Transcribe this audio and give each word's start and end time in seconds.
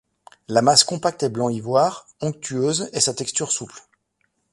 La 0.47 0.63
masse 0.63 0.83
compacte 0.83 1.21
est 1.21 1.29
blanc 1.29 1.49
ivoire, 1.49 2.07
onctueuse 2.21 2.89
et 2.91 2.99
sa 2.99 3.13
texture 3.13 3.51
souple. 3.51 3.83